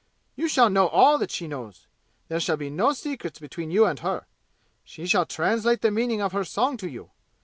You 0.35 0.47
shall 0.47 0.71
know 0.71 0.87
all 0.87 1.19
that 1.19 1.29
she 1.29 1.47
knows! 1.47 1.85
There 2.27 2.39
shall 2.39 2.57
be 2.57 2.71
no 2.71 2.91
secrets 2.91 3.37
between 3.37 3.69
you 3.69 3.85
and 3.85 3.99
her! 3.99 4.25
She 4.83 5.05
shall 5.05 5.27
translate 5.27 5.81
the 5.81 5.91
meaning 5.91 6.23
of 6.23 6.31
her 6.31 6.43
song 6.43 6.75
to 6.77 6.89
you! 6.89 7.11